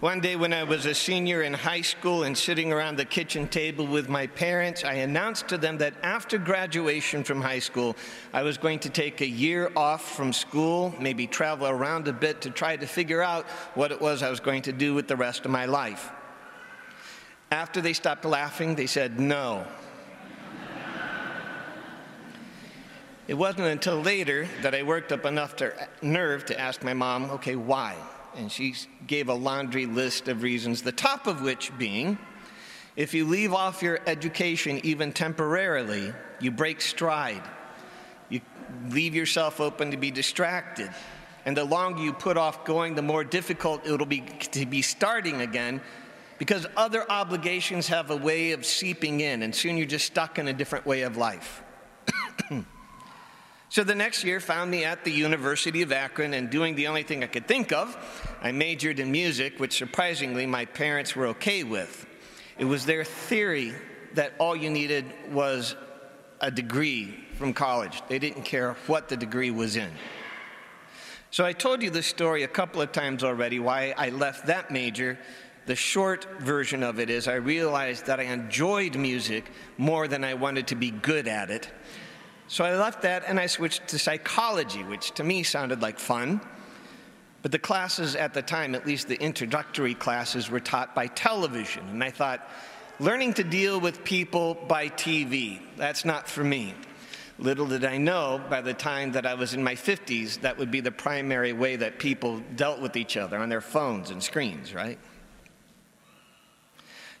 One 0.00 0.20
day, 0.20 0.36
when 0.36 0.52
I 0.52 0.62
was 0.62 0.86
a 0.86 0.94
senior 0.94 1.42
in 1.42 1.52
high 1.52 1.80
school 1.80 2.22
and 2.22 2.38
sitting 2.38 2.72
around 2.72 2.98
the 2.98 3.04
kitchen 3.04 3.48
table 3.48 3.84
with 3.84 4.08
my 4.08 4.28
parents, 4.28 4.84
I 4.84 4.92
announced 4.92 5.48
to 5.48 5.58
them 5.58 5.78
that 5.78 5.92
after 6.04 6.38
graduation 6.38 7.24
from 7.24 7.40
high 7.40 7.58
school, 7.58 7.96
I 8.32 8.42
was 8.42 8.58
going 8.58 8.78
to 8.80 8.90
take 8.90 9.22
a 9.22 9.26
year 9.26 9.72
off 9.74 10.14
from 10.14 10.32
school, 10.32 10.94
maybe 11.00 11.26
travel 11.26 11.66
around 11.66 12.06
a 12.06 12.12
bit 12.12 12.40
to 12.42 12.50
try 12.50 12.76
to 12.76 12.86
figure 12.86 13.22
out 13.22 13.46
what 13.74 13.90
it 13.90 14.00
was 14.00 14.22
I 14.22 14.30
was 14.30 14.38
going 14.38 14.62
to 14.62 14.72
do 14.72 14.94
with 14.94 15.08
the 15.08 15.16
rest 15.16 15.44
of 15.44 15.50
my 15.50 15.66
life. 15.66 16.12
After 17.50 17.80
they 17.80 17.92
stopped 17.92 18.24
laughing, 18.24 18.76
they 18.76 18.86
said 18.86 19.18
no. 19.18 19.66
it 23.26 23.34
wasn't 23.34 23.66
until 23.66 24.00
later 24.00 24.46
that 24.62 24.76
I 24.76 24.84
worked 24.84 25.10
up 25.10 25.24
enough 25.24 25.56
to, 25.56 25.88
nerve 26.02 26.44
to 26.44 26.60
ask 26.60 26.84
my 26.84 26.94
mom, 26.94 27.32
okay, 27.32 27.56
why? 27.56 27.96
And 28.36 28.50
she 28.50 28.74
gave 29.06 29.28
a 29.28 29.34
laundry 29.34 29.86
list 29.86 30.28
of 30.28 30.42
reasons, 30.42 30.82
the 30.82 30.92
top 30.92 31.26
of 31.26 31.42
which 31.42 31.76
being 31.78 32.18
if 32.98 33.14
you 33.14 33.26
leave 33.26 33.54
off 33.54 33.80
your 33.80 34.00
education 34.08 34.80
even 34.82 35.12
temporarily, 35.12 36.12
you 36.40 36.50
break 36.50 36.80
stride. 36.80 37.44
You 38.28 38.40
leave 38.88 39.14
yourself 39.14 39.60
open 39.60 39.92
to 39.92 39.96
be 39.96 40.10
distracted. 40.10 40.90
And 41.46 41.56
the 41.56 41.64
longer 41.64 42.02
you 42.02 42.12
put 42.12 42.36
off 42.36 42.64
going, 42.64 42.96
the 42.96 43.02
more 43.02 43.22
difficult 43.22 43.86
it'll 43.86 44.04
be 44.04 44.22
to 44.50 44.66
be 44.66 44.82
starting 44.82 45.42
again 45.42 45.80
because 46.38 46.66
other 46.76 47.08
obligations 47.08 47.86
have 47.86 48.10
a 48.10 48.16
way 48.16 48.50
of 48.50 48.66
seeping 48.66 49.20
in, 49.20 49.44
and 49.44 49.54
soon 49.54 49.76
you're 49.76 49.86
just 49.86 50.06
stuck 50.06 50.40
in 50.40 50.48
a 50.48 50.52
different 50.52 50.84
way 50.84 51.02
of 51.02 51.16
life. 51.16 51.62
So 53.70 53.84
the 53.84 53.94
next 53.94 54.24
year 54.24 54.40
found 54.40 54.70
me 54.70 54.84
at 54.84 55.04
the 55.04 55.10
University 55.10 55.82
of 55.82 55.92
Akron 55.92 56.32
and 56.32 56.48
doing 56.48 56.74
the 56.74 56.86
only 56.86 57.02
thing 57.02 57.22
I 57.22 57.26
could 57.26 57.46
think 57.46 57.70
of. 57.70 57.96
I 58.40 58.50
majored 58.50 58.98
in 58.98 59.12
music, 59.12 59.60
which 59.60 59.76
surprisingly 59.76 60.46
my 60.46 60.64
parents 60.64 61.14
were 61.14 61.26
okay 61.28 61.64
with. 61.64 62.06
It 62.56 62.64
was 62.64 62.86
their 62.86 63.04
theory 63.04 63.74
that 64.14 64.32
all 64.38 64.56
you 64.56 64.70
needed 64.70 65.04
was 65.30 65.76
a 66.40 66.50
degree 66.50 67.14
from 67.34 67.52
college. 67.52 68.02
They 68.08 68.18
didn't 68.18 68.44
care 68.44 68.74
what 68.86 69.08
the 69.08 69.18
degree 69.18 69.50
was 69.50 69.76
in. 69.76 69.90
So 71.30 71.44
I 71.44 71.52
told 71.52 71.82
you 71.82 71.90
this 71.90 72.06
story 72.06 72.44
a 72.44 72.48
couple 72.48 72.80
of 72.80 72.92
times 72.92 73.22
already 73.22 73.58
why 73.58 73.92
I 73.98 74.08
left 74.08 74.46
that 74.46 74.70
major. 74.70 75.18
The 75.66 75.76
short 75.76 76.26
version 76.40 76.82
of 76.82 76.98
it 76.98 77.10
is 77.10 77.28
I 77.28 77.34
realized 77.34 78.06
that 78.06 78.18
I 78.18 78.24
enjoyed 78.24 78.96
music 78.96 79.50
more 79.76 80.08
than 80.08 80.24
I 80.24 80.32
wanted 80.32 80.68
to 80.68 80.74
be 80.74 80.90
good 80.90 81.28
at 81.28 81.50
it. 81.50 81.70
So 82.48 82.64
I 82.64 82.74
left 82.76 83.02
that 83.02 83.24
and 83.26 83.38
I 83.38 83.46
switched 83.46 83.88
to 83.88 83.98
psychology, 83.98 84.82
which 84.82 85.12
to 85.12 85.24
me 85.24 85.42
sounded 85.42 85.82
like 85.82 85.98
fun. 85.98 86.40
But 87.42 87.52
the 87.52 87.58
classes 87.58 88.16
at 88.16 88.34
the 88.34 88.42
time, 88.42 88.74
at 88.74 88.86
least 88.86 89.06
the 89.06 89.20
introductory 89.20 89.94
classes, 89.94 90.50
were 90.50 90.58
taught 90.58 90.94
by 90.94 91.06
television. 91.08 91.86
And 91.88 92.02
I 92.02 92.10
thought, 92.10 92.48
learning 92.98 93.34
to 93.34 93.44
deal 93.44 93.78
with 93.78 94.02
people 94.02 94.54
by 94.66 94.88
TV, 94.88 95.60
that's 95.76 96.04
not 96.04 96.26
for 96.26 96.42
me. 96.42 96.74
Little 97.38 97.66
did 97.66 97.84
I 97.84 97.98
know 97.98 98.40
by 98.50 98.62
the 98.62 98.74
time 98.74 99.12
that 99.12 99.24
I 99.24 99.34
was 99.34 99.54
in 99.54 99.62
my 99.62 99.74
50s, 99.74 100.40
that 100.40 100.58
would 100.58 100.70
be 100.70 100.80
the 100.80 100.90
primary 100.90 101.52
way 101.52 101.76
that 101.76 102.00
people 102.00 102.42
dealt 102.56 102.80
with 102.80 102.96
each 102.96 103.16
other 103.16 103.38
on 103.38 103.48
their 103.48 103.60
phones 103.60 104.10
and 104.10 104.20
screens, 104.20 104.74
right? 104.74 104.98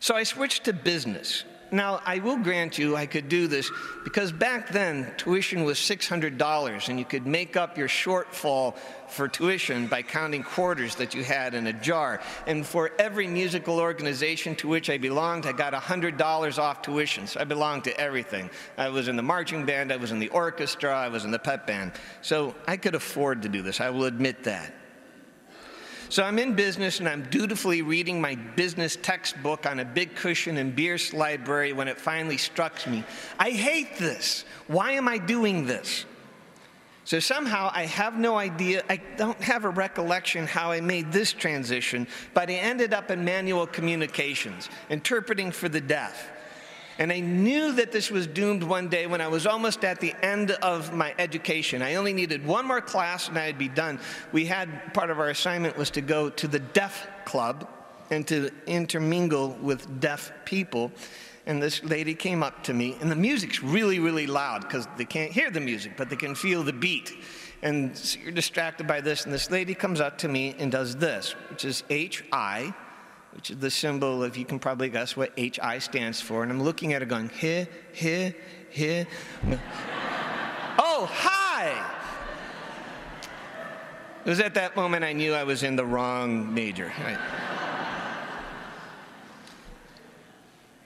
So 0.00 0.16
I 0.16 0.24
switched 0.24 0.64
to 0.64 0.72
business. 0.72 1.44
Now, 1.70 2.00
I 2.06 2.18
will 2.18 2.38
grant 2.38 2.78
you 2.78 2.96
I 2.96 3.06
could 3.06 3.28
do 3.28 3.46
this 3.46 3.70
because 4.04 4.32
back 4.32 4.70
then 4.70 5.12
tuition 5.16 5.64
was 5.64 5.78
$600 5.78 6.88
and 6.88 6.98
you 6.98 7.04
could 7.04 7.26
make 7.26 7.56
up 7.56 7.76
your 7.76 7.88
shortfall 7.88 8.76
for 9.08 9.28
tuition 9.28 9.86
by 9.86 10.02
counting 10.02 10.42
quarters 10.42 10.94
that 10.96 11.14
you 11.14 11.24
had 11.24 11.54
in 11.54 11.66
a 11.66 11.72
jar. 11.72 12.20
And 12.46 12.66
for 12.66 12.92
every 12.98 13.26
musical 13.26 13.78
organization 13.80 14.54
to 14.56 14.68
which 14.68 14.90
I 14.90 14.98
belonged, 14.98 15.46
I 15.46 15.52
got 15.52 15.72
$100 15.72 16.58
off 16.58 16.82
tuition. 16.82 17.26
So 17.26 17.40
I 17.40 17.44
belonged 17.44 17.84
to 17.84 18.00
everything. 18.00 18.50
I 18.76 18.88
was 18.88 19.08
in 19.08 19.16
the 19.16 19.22
marching 19.22 19.66
band, 19.66 19.92
I 19.92 19.96
was 19.96 20.10
in 20.10 20.18
the 20.18 20.28
orchestra, 20.28 20.94
I 20.94 21.08
was 21.08 21.24
in 21.24 21.30
the 21.30 21.38
pep 21.38 21.66
band. 21.66 21.92
So 22.22 22.54
I 22.66 22.76
could 22.76 22.94
afford 22.94 23.42
to 23.42 23.48
do 23.48 23.62
this, 23.62 23.80
I 23.80 23.90
will 23.90 24.04
admit 24.04 24.44
that. 24.44 24.72
So 26.10 26.22
I'm 26.22 26.38
in 26.38 26.54
business 26.54 27.00
and 27.00 27.08
I'm 27.08 27.24
dutifully 27.28 27.82
reading 27.82 28.20
my 28.20 28.34
business 28.34 28.96
textbook 28.96 29.66
on 29.66 29.80
a 29.80 29.84
big 29.84 30.14
cushion 30.14 30.56
in 30.56 30.70
Bierce 30.70 31.12
Library 31.12 31.74
when 31.74 31.86
it 31.86 31.98
finally 31.98 32.38
struck 32.38 32.86
me. 32.86 33.04
I 33.38 33.50
hate 33.50 33.98
this. 33.98 34.44
Why 34.68 34.92
am 34.92 35.06
I 35.06 35.18
doing 35.18 35.66
this? 35.66 36.06
So 37.04 37.20
somehow 37.20 37.70
I 37.74 37.86
have 37.86 38.18
no 38.18 38.36
idea, 38.36 38.84
I 38.88 39.00
don't 39.16 39.40
have 39.40 39.64
a 39.64 39.70
recollection 39.70 40.46
how 40.46 40.70
I 40.70 40.80
made 40.80 41.12
this 41.12 41.32
transition, 41.32 42.06
but 42.34 42.50
I 42.50 42.54
ended 42.54 42.92
up 42.92 43.10
in 43.10 43.24
manual 43.24 43.66
communications, 43.66 44.68
interpreting 44.90 45.50
for 45.50 45.68
the 45.68 45.80
deaf. 45.80 46.30
And 46.98 47.12
I 47.12 47.20
knew 47.20 47.72
that 47.72 47.92
this 47.92 48.10
was 48.10 48.26
doomed 48.26 48.64
one 48.64 48.88
day 48.88 49.06
when 49.06 49.20
I 49.20 49.28
was 49.28 49.46
almost 49.46 49.84
at 49.84 50.00
the 50.00 50.14
end 50.20 50.50
of 50.50 50.92
my 50.92 51.14
education. 51.18 51.80
I 51.80 51.94
only 51.94 52.12
needed 52.12 52.44
one 52.44 52.66
more 52.66 52.80
class 52.80 53.28
and 53.28 53.38
I'd 53.38 53.56
be 53.56 53.68
done. 53.68 54.00
We 54.32 54.46
had 54.46 54.92
part 54.94 55.10
of 55.10 55.20
our 55.20 55.30
assignment 55.30 55.76
was 55.76 55.90
to 55.92 56.00
go 56.00 56.28
to 56.28 56.48
the 56.48 56.58
deaf 56.58 57.06
club 57.24 57.68
and 58.10 58.26
to 58.26 58.50
intermingle 58.66 59.56
with 59.62 60.00
deaf 60.00 60.32
people. 60.44 60.90
And 61.46 61.62
this 61.62 61.82
lady 61.84 62.14
came 62.14 62.42
up 62.42 62.64
to 62.64 62.74
me, 62.74 62.98
and 63.00 63.10
the 63.10 63.16
music's 63.16 63.62
really, 63.62 64.00
really 64.00 64.26
loud 64.26 64.62
because 64.62 64.86
they 64.98 65.06
can't 65.06 65.32
hear 65.32 65.50
the 65.50 65.60
music, 65.60 65.92
but 65.96 66.10
they 66.10 66.16
can 66.16 66.34
feel 66.34 66.62
the 66.62 66.74
beat. 66.74 67.14
And 67.62 67.96
so 67.96 68.18
you're 68.20 68.32
distracted 68.32 68.86
by 68.86 69.00
this, 69.00 69.24
and 69.24 69.32
this 69.32 69.50
lady 69.50 69.74
comes 69.74 69.98
up 69.98 70.18
to 70.18 70.28
me 70.28 70.54
and 70.58 70.70
does 70.70 70.96
this, 70.96 71.32
which 71.48 71.64
is 71.64 71.84
H 71.88 72.22
I 72.32 72.74
which 73.32 73.50
is 73.50 73.58
the 73.58 73.70
symbol 73.70 74.22
of, 74.22 74.36
you 74.36 74.44
can 74.44 74.58
probably 74.58 74.88
guess 74.88 75.16
what 75.16 75.32
HI 75.38 75.78
stands 75.78 76.20
for. 76.20 76.42
And 76.42 76.50
I'm 76.50 76.62
looking 76.62 76.92
at 76.92 77.02
it 77.02 77.08
going, 77.08 77.28
here, 77.28 77.68
here, 77.92 78.34
here. 78.70 79.06
oh, 80.78 81.08
hi! 81.10 81.94
It 84.24 84.28
was 84.28 84.40
at 84.40 84.54
that 84.54 84.76
moment 84.76 85.04
I 85.04 85.12
knew 85.12 85.34
I 85.34 85.44
was 85.44 85.62
in 85.62 85.76
the 85.76 85.86
wrong 85.86 86.52
major. 86.52 86.92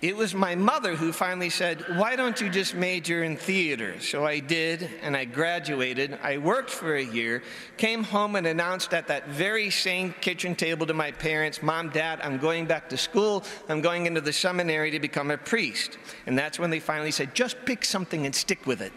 It 0.03 0.17
was 0.17 0.35
my 0.35 0.57
mother 0.57 0.97
who 0.97 1.13
finally 1.13 1.49
said, 1.49 1.85
Why 1.97 2.17
don't 2.17 2.41
you 2.41 2.51
just 2.51 2.75
major 2.75 3.23
in 3.23 3.37
theater? 3.37 4.01
So 4.01 4.27
I 4.27 4.41
did, 4.41 4.91
and 5.01 5.17
I 5.17 5.25
graduated. 5.25 6.19
I 6.21 6.39
worked 6.39 6.71
for 6.71 6.97
a 6.97 7.05
year, 7.05 7.45
came 7.77 8.03
home 8.03 8.35
and 8.35 8.45
announced 8.45 8.93
at 8.95 9.07
that 9.07 9.29
very 9.29 9.71
same 9.71 10.13
kitchen 10.21 10.57
table 10.57 10.87
to 10.87 10.95
my 10.95 11.13
parents, 11.13 11.63
Mom, 11.63 11.91
Dad, 11.91 12.19
I'm 12.21 12.39
going 12.39 12.67
back 12.67 12.89
to 12.89 12.97
school. 12.97 13.45
I'm 13.69 13.81
going 13.81 14.07
into 14.07 14.21
the 14.21 14.33
seminary 14.33 14.91
to 14.91 14.99
become 14.99 15.31
a 15.31 15.39
priest. 15.39 15.99
And 16.27 16.37
that's 16.37 16.59
when 16.59 16.71
they 16.71 16.81
finally 16.81 17.13
said, 17.13 17.33
Just 17.33 17.65
pick 17.65 17.85
something 17.85 18.27
and 18.27 18.35
stick 18.35 18.67
with 18.67 18.81
it. 18.81 18.93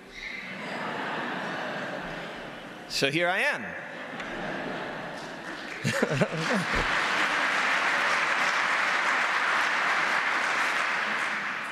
so 2.87 3.11
here 3.11 3.29
I 3.29 3.41
am. 3.41 3.63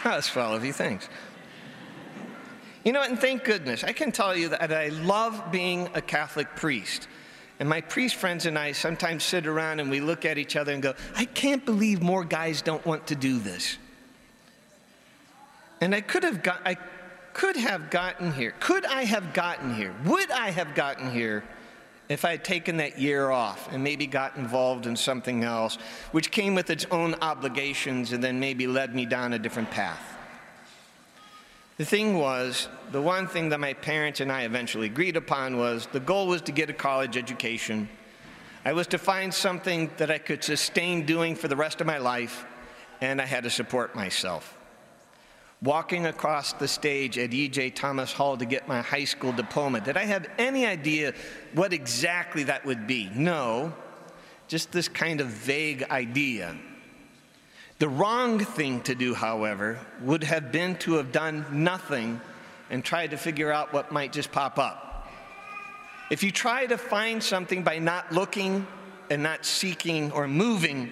That's 0.03 0.27
for 0.27 0.41
of 0.41 0.65
you. 0.65 0.73
Thanks. 0.73 1.07
You 2.83 2.91
know, 2.91 3.01
and 3.01 3.17
thank 3.17 3.45
goodness, 3.45 3.83
I 3.83 3.93
can 3.93 4.11
tell 4.11 4.35
you 4.35 4.49
that 4.49 4.73
I 4.73 4.89
love 4.89 5.51
being 5.51 5.89
a 5.93 6.01
Catholic 6.01 6.53
priest. 6.55 7.07
And 7.59 7.69
my 7.69 7.79
priest 7.79 8.15
friends 8.15 8.45
and 8.45 8.59
I 8.59 8.73
sometimes 8.73 9.23
sit 9.23 9.47
around 9.47 9.79
and 9.79 9.89
we 9.89 10.01
look 10.01 10.25
at 10.25 10.37
each 10.37 10.57
other 10.57 10.73
and 10.73 10.83
go, 10.83 10.93
I 11.15 11.23
can't 11.23 11.65
believe 11.65 12.01
more 12.01 12.25
guys 12.25 12.61
don't 12.61 12.85
want 12.85 13.07
to 13.07 13.15
do 13.15 13.39
this. 13.39 13.77
And 15.79 15.95
I 15.95 16.01
could 16.01 16.23
have 16.23 16.43
got, 16.43 16.59
I 16.65 16.77
could 17.31 17.55
have 17.55 17.89
gotten 17.89 18.33
here. 18.33 18.53
Could 18.59 18.85
I 18.85 19.05
have 19.05 19.33
gotten 19.33 19.73
here? 19.75 19.93
Would 20.05 20.31
I 20.31 20.51
have 20.51 20.75
gotten 20.75 21.11
here 21.11 21.43
if 22.09 22.25
I 22.25 22.31
had 22.31 22.43
taken 22.43 22.77
that 22.77 22.99
year 22.99 23.29
off 23.29 23.71
and 23.71 23.83
maybe 23.83 24.05
got 24.07 24.35
involved 24.35 24.85
in 24.85 24.95
something 24.95 25.43
else, 25.43 25.77
which 26.11 26.31
came 26.31 26.55
with 26.55 26.69
its 26.69 26.85
own 26.91 27.15
obligations 27.21 28.11
and 28.11 28.23
then 28.23 28.39
maybe 28.39 28.67
led 28.67 28.93
me 28.93 29.05
down 29.05 29.33
a 29.33 29.39
different 29.39 29.71
path. 29.71 30.01
The 31.77 31.85
thing 31.85 32.17
was, 32.17 32.67
the 32.91 33.01
one 33.01 33.27
thing 33.27 33.49
that 33.49 33.59
my 33.59 33.73
parents 33.73 34.19
and 34.19 34.31
I 34.31 34.43
eventually 34.43 34.87
agreed 34.87 35.17
upon 35.17 35.57
was 35.57 35.87
the 35.91 35.99
goal 35.99 36.27
was 36.27 36.41
to 36.43 36.51
get 36.51 36.69
a 36.69 36.73
college 36.73 37.17
education. 37.17 37.89
I 38.63 38.73
was 38.73 38.87
to 38.87 38.97
find 38.97 39.33
something 39.33 39.89
that 39.97 40.11
I 40.11 40.19
could 40.19 40.43
sustain 40.43 41.05
doing 41.05 41.35
for 41.35 41.47
the 41.47 41.55
rest 41.55 41.81
of 41.81 41.87
my 41.87 41.97
life, 41.97 42.45
and 43.01 43.19
I 43.19 43.25
had 43.25 43.43
to 43.43 43.49
support 43.49 43.95
myself 43.95 44.57
walking 45.63 46.05
across 46.07 46.51
the 46.53 46.67
stage 46.67 47.17
at 47.17 47.33
E.J. 47.33 47.69
Thomas 47.71 48.11
Hall 48.11 48.35
to 48.35 48.45
get 48.45 48.67
my 48.67 48.81
high 48.81 49.05
school 49.05 49.31
diploma. 49.31 49.79
Did 49.79 49.95
I 49.95 50.03
have 50.03 50.27
any 50.37 50.65
idea 50.65 51.13
what 51.53 51.71
exactly 51.71 52.43
that 52.43 52.65
would 52.65 52.85
be? 52.85 53.09
No, 53.15 53.73
just 54.47 54.73
this 54.73 54.89
kind 54.89 55.21
of 55.21 55.27
vague 55.27 55.83
idea. 55.83 56.55
The 57.79 57.87
wrong 57.87 58.39
thing 58.39 58.81
to 58.81 58.95
do, 58.95 59.13
however, 59.13 59.79
would 60.01 60.23
have 60.23 60.51
been 60.51 60.75
to 60.79 60.95
have 60.95 61.11
done 61.11 61.45
nothing 61.51 62.19
and 62.69 62.83
tried 62.83 63.11
to 63.11 63.17
figure 63.17 63.51
out 63.51 63.71
what 63.71 63.91
might 63.91 64.11
just 64.11 64.31
pop 64.31 64.59
up. 64.59 65.09
If 66.09 66.23
you 66.23 66.31
try 66.31 66.65
to 66.65 66.77
find 66.77 67.23
something 67.23 67.63
by 67.63 67.79
not 67.79 68.11
looking 68.11 68.67
and 69.09 69.23
not 69.23 69.45
seeking 69.45 70.11
or 70.11 70.27
moving, 70.27 70.91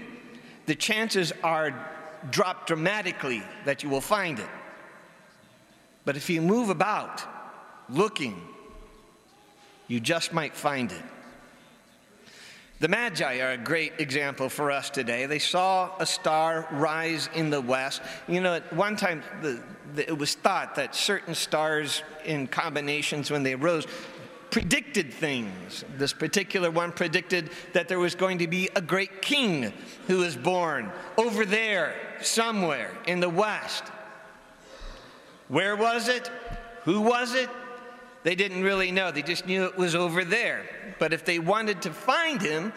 the 0.66 0.76
chances 0.76 1.34
are 1.44 1.74
drop 2.30 2.68
dramatically 2.68 3.44
that 3.66 3.84
you 3.84 3.90
will 3.90 4.02
find 4.02 4.40
it. 4.40 4.48
But 6.06 6.18
if 6.18 6.30
you 6.30 6.42
move 6.42 6.70
about 6.70 7.24
looking, 7.90 8.42
you 9.88 10.00
just 10.00 10.34
might 10.34 10.56
find 10.56 10.92
it. 10.92 11.04
The 12.80 12.88
Magi 12.88 13.40
are 13.42 13.52
a 13.52 13.58
great 13.58 13.94
example 14.00 14.50
for 14.50 14.72
us 14.72 14.90
today. 14.90 15.28
They 15.28 15.38
saw 15.38 15.92
a 16.00 16.06
star 16.06 16.68
rise 16.72 17.30
in 17.36 17.52
the 17.52 17.62
west. 17.62 18.02
You 18.28 18.42
know, 18.42 18.56
at 18.56 18.74
one 18.74 18.96
time, 18.96 19.22
the, 19.44 19.62
the, 19.94 20.08
it 20.08 20.18
was 20.18 20.34
thought 20.34 20.74
that 20.76 20.96
certain 20.96 21.36
stars 21.36 22.02
in 22.26 22.48
combinations, 22.48 23.30
when 23.30 23.44
they 23.44 23.54
rose, 23.54 23.86
predicted 24.50 25.14
things. 25.14 25.86
This 25.98 26.12
particular 26.12 26.72
one 26.72 26.92
predicted 26.92 27.52
that 27.74 27.88
there 27.88 28.00
was 28.00 28.16
going 28.16 28.40
to 28.40 28.48
be 28.48 28.70
a 28.76 28.82
great 28.82 29.22
king 29.22 29.72
who 30.08 30.18
was 30.18 30.36
born 30.36 30.92
over 31.18 31.46
there, 31.46 31.94
somewhere 32.22 32.98
in 33.06 33.20
the 33.20 33.30
west. 33.30 33.84
Where 35.52 35.76
was 35.76 36.08
it? 36.08 36.32
Who 36.86 37.02
was 37.02 37.36
it? 37.36 37.50
They 38.24 38.36
didn't 38.36 38.64
really 38.64 38.90
know. 38.90 39.12
They 39.12 39.22
just 39.22 39.46
knew 39.46 39.66
it 39.66 39.76
was 39.76 39.96
over 39.96 40.24
there. 40.24 40.64
But 40.98 41.12
if 41.12 41.26
they 41.26 41.40
wanted 41.40 41.82
to 41.82 41.92
find 41.92 42.42
him, 42.42 42.72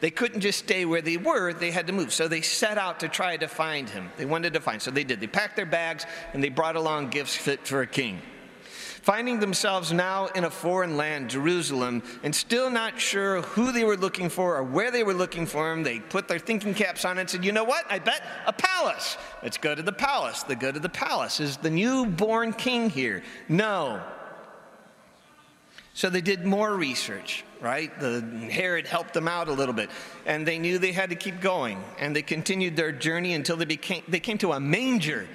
they 0.00 0.10
couldn't 0.10 0.40
just 0.40 0.60
stay 0.60 0.86
where 0.86 1.02
they 1.02 1.18
were, 1.18 1.52
they 1.52 1.70
had 1.70 1.86
to 1.88 1.92
move. 1.92 2.14
So 2.14 2.26
they 2.26 2.40
set 2.40 2.78
out 2.78 3.00
to 3.00 3.08
try 3.08 3.36
to 3.36 3.46
find 3.46 3.90
him. 3.90 4.10
They 4.16 4.24
wanted 4.24 4.54
to 4.54 4.60
find. 4.60 4.80
So 4.80 4.90
they 4.90 5.04
did. 5.04 5.20
They 5.20 5.26
packed 5.26 5.56
their 5.56 5.66
bags 5.66 6.06
and 6.32 6.42
they 6.42 6.48
brought 6.48 6.76
along 6.76 7.10
gifts 7.10 7.36
fit 7.36 7.66
for 7.66 7.82
a 7.82 7.86
king. 7.86 8.22
Finding 9.04 9.38
themselves 9.38 9.92
now 9.92 10.28
in 10.28 10.44
a 10.44 10.50
foreign 10.50 10.96
land, 10.96 11.28
Jerusalem, 11.28 12.02
and 12.22 12.34
still 12.34 12.70
not 12.70 12.98
sure 12.98 13.42
who 13.42 13.70
they 13.70 13.84
were 13.84 13.98
looking 13.98 14.30
for 14.30 14.56
or 14.56 14.62
where 14.62 14.90
they 14.90 15.02
were 15.02 15.12
looking 15.12 15.44
for 15.44 15.70
him, 15.70 15.82
they 15.82 16.00
put 16.00 16.26
their 16.26 16.38
thinking 16.38 16.72
caps 16.72 17.04
on 17.04 17.18
and 17.18 17.28
said, 17.28 17.44
You 17.44 17.52
know 17.52 17.64
what? 17.64 17.84
I 17.90 17.98
bet 17.98 18.22
a 18.46 18.52
palace. 18.54 19.18
Let's 19.42 19.58
go 19.58 19.74
to 19.74 19.82
the 19.82 19.92
palace. 19.92 20.42
The 20.44 20.56
go 20.56 20.72
to 20.72 20.80
the 20.80 20.88
palace. 20.88 21.38
Is 21.38 21.58
the 21.58 21.68
newborn 21.68 22.54
king 22.54 22.88
here? 22.88 23.22
No. 23.46 24.02
So 25.92 26.08
they 26.08 26.22
did 26.22 26.46
more 26.46 26.74
research, 26.74 27.44
right? 27.60 27.92
The 28.00 28.22
Herod 28.50 28.86
helped 28.86 29.12
them 29.12 29.28
out 29.28 29.48
a 29.48 29.52
little 29.52 29.74
bit, 29.74 29.90
and 30.24 30.48
they 30.48 30.58
knew 30.58 30.78
they 30.78 30.92
had 30.92 31.10
to 31.10 31.16
keep 31.16 31.42
going, 31.42 31.84
and 31.98 32.16
they 32.16 32.22
continued 32.22 32.74
their 32.74 32.90
journey 32.90 33.34
until 33.34 33.58
they 33.58 33.66
became 33.66 34.02
they 34.08 34.20
came 34.20 34.38
to 34.38 34.52
a 34.52 34.60
manger 34.60 35.28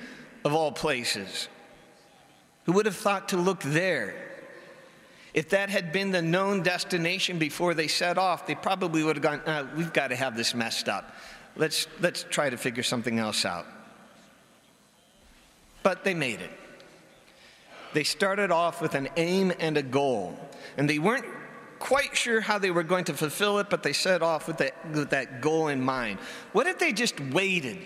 of 0.44 0.56
all 0.56 0.72
places. 0.72 1.50
Who 2.70 2.74
would 2.74 2.86
have 2.86 2.96
thought 2.96 3.30
to 3.30 3.38
look 3.38 3.62
there? 3.62 4.14
If 5.34 5.50
that 5.50 5.72
had 5.72 5.92
been 5.92 6.12
the 6.12 6.22
known 6.22 6.62
destination 6.62 7.40
before 7.40 7.74
they 7.74 7.88
set 7.88 8.20
off, 8.20 8.46
they 8.46 8.54
probably 8.54 9.04
would 9.04 9.16
have 9.16 9.24
gone, 9.24 9.40
uh, 9.40 9.68
we've 9.76 9.92
got 9.92 10.10
to 10.10 10.16
have 10.16 10.38
this 10.38 10.54
messed 10.54 10.88
up. 10.88 11.16
Let's, 11.56 11.88
let's 12.00 12.28
try 12.30 12.48
to 12.52 12.58
figure 12.58 12.84
something 12.84 13.18
else 13.18 13.44
out. 13.44 13.66
But 15.82 16.04
they 16.04 16.14
made 16.14 16.42
it. 16.42 16.52
They 17.96 18.04
started 18.04 18.52
off 18.52 18.84
with 18.84 18.94
an 18.94 19.10
aim 19.18 19.52
and 19.60 19.76
a 19.76 19.82
goal, 19.82 20.38
and 20.78 20.88
they 20.88 21.00
weren't 21.00 21.26
quite 21.80 22.16
sure 22.16 22.40
how 22.40 22.60
they 22.60 22.70
were 22.70 22.84
going 22.84 23.06
to 23.06 23.16
fulfill 23.16 23.58
it, 23.58 23.72
but 23.72 23.82
they 23.82 23.94
set 23.94 24.22
off 24.22 24.46
with 24.46 24.58
that, 24.58 24.76
with 24.92 25.10
that 25.10 25.42
goal 25.42 25.70
in 25.70 25.82
mind. 25.82 26.20
What 26.52 26.68
if 26.68 26.78
they 26.78 26.94
just 26.94 27.20
waited 27.20 27.80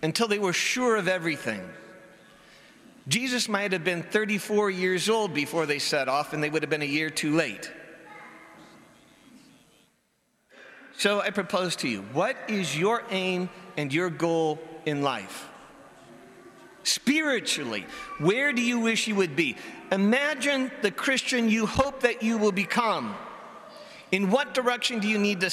until 0.00 0.28
they 0.28 0.38
were 0.38 0.52
sure 0.52 0.94
of 0.94 1.08
everything? 1.08 1.68
Jesus 3.08 3.48
might 3.48 3.72
have 3.72 3.84
been 3.84 4.02
34 4.02 4.70
years 4.70 5.08
old 5.08 5.34
before 5.34 5.66
they 5.66 5.78
set 5.78 6.08
off, 6.08 6.32
and 6.32 6.42
they 6.42 6.50
would 6.50 6.62
have 6.62 6.70
been 6.70 6.82
a 6.82 6.86
year 6.86 7.10
too 7.10 7.34
late. 7.34 7.70
So 10.98 11.20
I 11.20 11.30
propose 11.30 11.74
to 11.76 11.88
you 11.88 12.02
what 12.12 12.36
is 12.48 12.78
your 12.78 13.02
aim 13.10 13.50
and 13.76 13.92
your 13.92 14.08
goal 14.08 14.60
in 14.86 15.02
life? 15.02 15.48
Spiritually, 16.84 17.86
where 18.18 18.52
do 18.52 18.62
you 18.62 18.80
wish 18.80 19.08
you 19.08 19.16
would 19.16 19.34
be? 19.34 19.56
Imagine 19.90 20.70
the 20.82 20.90
Christian 20.90 21.48
you 21.48 21.66
hope 21.66 22.00
that 22.00 22.22
you 22.22 22.38
will 22.38 22.52
become. 22.52 23.14
In 24.10 24.30
what 24.30 24.54
direction 24.54 24.98
do 24.98 25.08
you 25.08 25.18
need 25.18 25.40
to, 25.40 25.50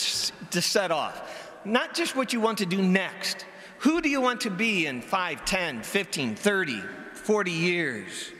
to 0.52 0.62
set 0.62 0.92
off? 0.92 1.50
Not 1.66 1.94
just 1.94 2.16
what 2.16 2.34
you 2.34 2.42
want 2.42 2.60
to 2.60 2.66
do 2.66 2.82
next. 2.82 3.46
Who 3.80 4.02
do 4.02 4.10
you 4.10 4.22
want 4.22 4.42
to 4.42 4.50
be 4.50 4.86
in 4.86 5.02
5, 5.02 5.46
10, 5.46 5.84
15, 5.84 6.36
30, 6.36 6.82
40 7.20 7.52
years? 7.52 8.32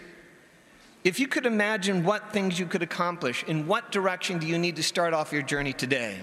If 1.04 1.20
you 1.20 1.28
could 1.28 1.46
imagine 1.46 2.04
what 2.04 2.34
things 2.34 2.60
you 2.60 2.66
could 2.66 2.84
accomplish, 2.84 3.44
in 3.46 3.68
what 3.68 3.92
direction 3.92 4.40
do 4.40 4.48
you 4.48 4.58
need 4.58 4.76
to 4.76 4.84
start 4.84 5.14
off 5.14 5.32
your 5.32 5.42
journey 5.42 5.74
today? 5.74 6.18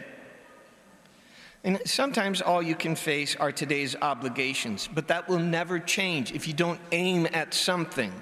And 1.64 1.80
sometimes 1.84 2.40
all 2.40 2.62
you 2.62 2.76
can 2.76 2.94
face 2.94 3.34
are 3.34 3.50
today's 3.50 3.96
obligations, 4.00 4.88
but 4.92 5.08
that 5.08 5.28
will 5.28 5.40
never 5.40 5.78
change 5.80 6.32
if 6.32 6.46
you 6.46 6.54
don't 6.54 6.78
aim 6.92 7.26
at 7.32 7.54
something, 7.54 8.12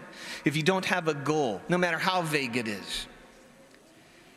if 0.44 0.56
you 0.56 0.62
don't 0.62 0.84
have 0.86 1.08
a 1.08 1.14
goal, 1.14 1.60
no 1.68 1.76
matter 1.76 1.98
how 1.98 2.22
vague 2.22 2.56
it 2.56 2.68
is. 2.68 3.06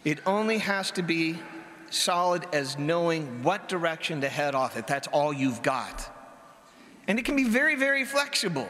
It 0.04 0.20
only 0.26 0.58
has 0.58 0.92
to 0.92 1.04
be 1.04 1.38
solid 1.90 2.46
as 2.52 2.78
knowing 2.78 3.44
what 3.44 3.70
direction 3.70 4.22
to 4.22 4.30
head 4.30 4.56
off 4.56 4.76
if 4.76 4.88
that's 4.88 5.08
all 5.08 5.32
you've 5.32 5.62
got. 5.62 6.14
And 7.08 7.18
it 7.18 7.26
can 7.26 7.36
be 7.36 7.46
very, 7.46 7.76
very 7.76 8.04
flexible, 8.04 8.68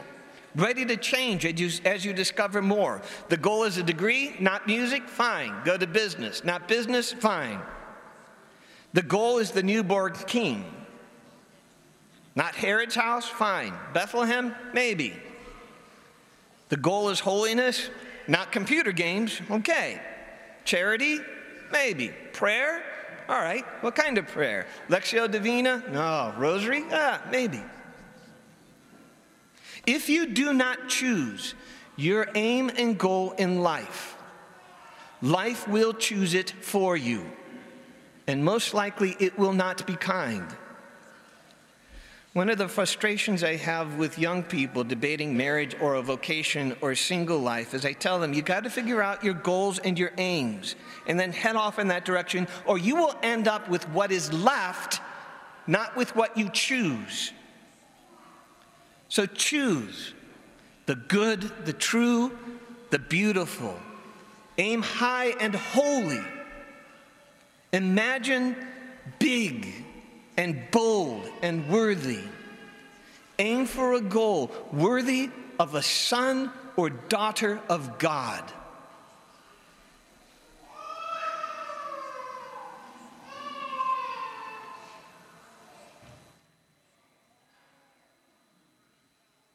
ready 0.54 0.84
to 0.86 0.96
change 0.96 1.44
as 1.44 1.60
you, 1.60 1.70
as 1.84 2.04
you 2.04 2.12
discover 2.12 2.62
more. 2.62 3.02
The 3.28 3.36
goal 3.36 3.64
is 3.64 3.76
a 3.76 3.82
degree, 3.82 4.34
not 4.40 4.66
music, 4.66 5.08
fine. 5.08 5.54
Go 5.64 5.76
to 5.76 5.86
business. 5.86 6.44
Not 6.44 6.68
business, 6.68 7.12
fine. 7.12 7.60
The 8.92 9.02
goal 9.02 9.38
is 9.38 9.50
the 9.50 9.62
newborn 9.62 10.14
king. 10.26 10.64
Not 12.34 12.54
Herod's 12.54 12.94
house? 12.94 13.28
Fine. 13.28 13.74
Bethlehem? 13.92 14.54
Maybe. 14.72 15.14
The 16.68 16.76
goal 16.76 17.08
is 17.08 17.20
holiness, 17.20 17.90
not 18.26 18.52
computer 18.52 18.92
games? 18.92 19.40
Okay. 19.50 20.00
Charity? 20.64 21.18
Maybe. 21.72 22.12
Prayer? 22.32 22.82
All 23.28 23.40
right. 23.40 23.64
What 23.82 23.94
kind 23.94 24.18
of 24.18 24.26
prayer? 24.26 24.66
Lectio 24.88 25.30
Divina? 25.30 25.82
No. 25.90 26.34
Rosary? 26.38 26.84
Ah, 26.90 27.20
maybe. 27.30 27.60
If 29.86 30.08
you 30.08 30.26
do 30.26 30.52
not 30.52 30.88
choose 30.88 31.54
your 31.96 32.28
aim 32.34 32.70
and 32.76 32.98
goal 32.98 33.32
in 33.32 33.60
life, 33.60 34.16
life 35.22 35.66
will 35.66 35.92
choose 35.92 36.34
it 36.34 36.50
for 36.50 36.96
you 36.96 37.24
and 38.28 38.44
most 38.44 38.74
likely 38.74 39.16
it 39.18 39.36
will 39.38 39.54
not 39.54 39.84
be 39.86 39.96
kind. 39.96 40.46
One 42.34 42.50
of 42.50 42.58
the 42.58 42.68
frustrations 42.68 43.42
I 43.42 43.56
have 43.56 43.96
with 43.96 44.18
young 44.18 44.42
people 44.42 44.84
debating 44.84 45.34
marriage 45.34 45.74
or 45.80 45.94
a 45.94 46.02
vocation 46.02 46.76
or 46.82 46.94
single 46.94 47.38
life 47.38 47.72
is 47.72 47.86
I 47.86 47.94
tell 47.94 48.20
them, 48.20 48.34
you 48.34 48.42
got 48.42 48.64
to 48.64 48.70
figure 48.70 49.02
out 49.02 49.24
your 49.24 49.34
goals 49.34 49.78
and 49.78 49.98
your 49.98 50.12
aims 50.18 50.76
and 51.06 51.18
then 51.18 51.32
head 51.32 51.56
off 51.56 51.78
in 51.78 51.88
that 51.88 52.04
direction, 52.04 52.46
or 52.66 52.76
you 52.76 52.96
will 52.96 53.16
end 53.22 53.48
up 53.48 53.68
with 53.70 53.88
what 53.88 54.12
is 54.12 54.30
left, 54.30 55.00
not 55.66 55.96
with 55.96 56.14
what 56.14 56.36
you 56.36 56.50
choose. 56.50 57.32
So 59.08 59.26
choose 59.26 60.14
the 60.86 60.94
good, 60.94 61.50
the 61.64 61.72
true, 61.72 62.36
the 62.90 62.98
beautiful. 62.98 63.78
Aim 64.58 64.82
high 64.82 65.34
and 65.40 65.54
holy 65.54 66.20
Imagine 67.72 68.56
big 69.18 69.84
and 70.36 70.70
bold 70.70 71.28
and 71.42 71.68
worthy. 71.68 72.20
Aim 73.38 73.66
for 73.66 73.94
a 73.94 74.00
goal 74.00 74.50
worthy 74.72 75.30
of 75.58 75.74
a 75.74 75.82
son 75.82 76.50
or 76.76 76.90
daughter 76.90 77.60
of 77.68 77.98
God. 77.98 78.42